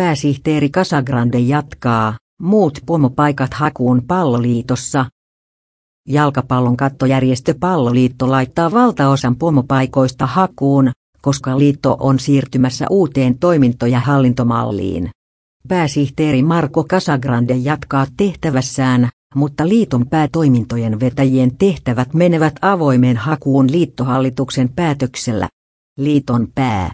[0.00, 5.06] pääsihteeri Casagrande jatkaa, muut pomopaikat hakuun palloliitossa.
[6.08, 10.90] Jalkapallon kattojärjestö Palloliitto laittaa valtaosan pomopaikoista hakuun,
[11.22, 15.10] koska liitto on siirtymässä uuteen toiminto- ja hallintomalliin.
[15.68, 25.48] Pääsihteeri Marko Casagrande jatkaa tehtävässään, mutta liiton päätoimintojen vetäjien tehtävät menevät avoimeen hakuun liittohallituksen päätöksellä.
[25.98, 26.90] Liiton pää